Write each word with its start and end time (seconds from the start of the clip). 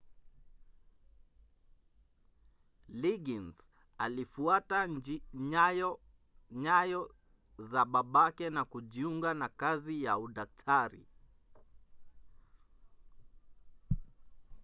liggins 3.01 3.55
alifuata 3.97 4.87
nyayo 6.53 7.15
za 7.59 7.85
babake 7.85 8.49
na 8.49 8.65
kujiunga 8.65 9.33
na 9.33 9.49
kazi 9.49 10.03
ya 10.03 10.17
udaktari 10.17 11.07